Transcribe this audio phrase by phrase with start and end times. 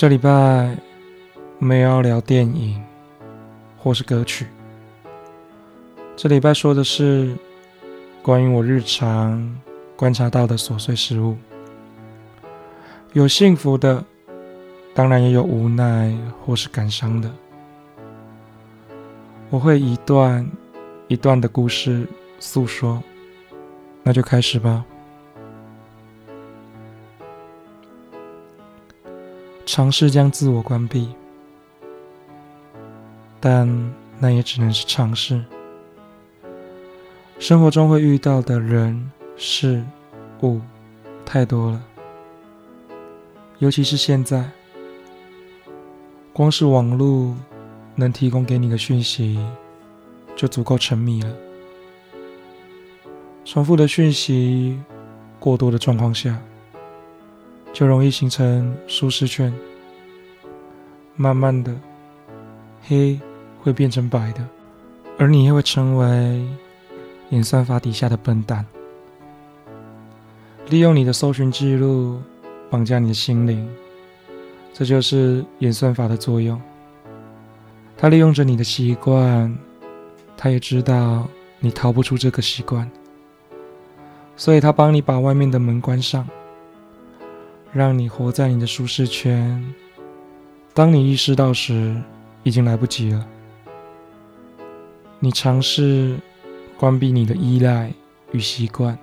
[0.00, 0.74] 这礼拜
[1.58, 2.82] 没有要聊电影
[3.76, 4.46] 或是歌曲，
[6.16, 7.36] 这礼拜说的是
[8.22, 9.54] 关于我日常
[9.96, 11.36] 观察到的琐碎事物，
[13.12, 14.02] 有幸福的，
[14.94, 17.30] 当然也有无奈或是感伤的。
[19.50, 20.50] 我会一段
[21.08, 23.02] 一段的故事诉说，
[24.02, 24.82] 那就开始吧。
[29.72, 31.08] 尝试将自我关闭，
[33.38, 35.44] 但那也只能是尝试。
[37.38, 39.80] 生活中会遇到的人事
[40.42, 40.60] 物
[41.24, 41.80] 太多了，
[43.60, 44.50] 尤其是现在，
[46.32, 47.36] 光是网络
[47.94, 49.38] 能提供给你的讯息
[50.34, 51.32] 就足够沉迷了。
[53.44, 54.82] 重复的讯息
[55.38, 56.36] 过多的状况下。
[57.72, 59.54] 就容易形成舒适圈，
[61.20, 61.70] 慢慢的，
[62.88, 63.20] 黑
[63.62, 64.42] 会变成白的，
[65.18, 66.42] 而你也会成为
[67.28, 68.64] 演算法底下的笨蛋，
[70.70, 72.22] 利用你的搜寻记录
[72.70, 73.68] 绑架你的心灵，
[74.72, 76.58] 这就是演算法的作用。
[77.98, 79.54] 他利用着你的习惯，
[80.38, 82.90] 他也知道你逃不出这个习惯，
[84.38, 86.26] 所以他帮你把外面的门关上。
[87.74, 89.62] 让你活在你的舒适圈，
[90.80, 91.94] 当你意识到时，
[92.42, 93.26] 已经来不及了。
[95.18, 96.16] 你尝试
[96.78, 97.92] 关闭你的依赖
[98.32, 98.98] 与习惯，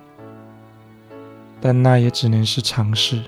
[1.60, 3.22] 但那也只能是尝试。